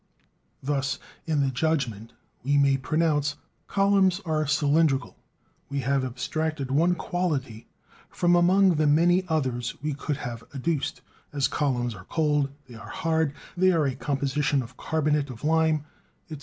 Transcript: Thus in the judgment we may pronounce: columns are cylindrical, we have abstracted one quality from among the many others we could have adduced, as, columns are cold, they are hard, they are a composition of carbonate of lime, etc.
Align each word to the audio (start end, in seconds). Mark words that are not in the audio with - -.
Thus 0.63 0.97
in 1.27 1.41
the 1.41 1.51
judgment 1.51 2.11
we 2.43 2.57
may 2.57 2.75
pronounce: 2.75 3.35
columns 3.67 4.19
are 4.25 4.47
cylindrical, 4.47 5.15
we 5.69 5.81
have 5.81 6.03
abstracted 6.03 6.71
one 6.71 6.95
quality 6.95 7.67
from 8.09 8.35
among 8.35 8.77
the 8.77 8.87
many 8.87 9.23
others 9.27 9.75
we 9.83 9.93
could 9.93 10.17
have 10.17 10.43
adduced, 10.55 11.01
as, 11.31 11.47
columns 11.47 11.93
are 11.93 12.05
cold, 12.05 12.49
they 12.67 12.73
are 12.73 12.89
hard, 12.89 13.33
they 13.55 13.71
are 13.71 13.85
a 13.85 13.93
composition 13.93 14.63
of 14.63 14.75
carbonate 14.75 15.29
of 15.29 15.43
lime, 15.43 15.85
etc. 16.31 16.39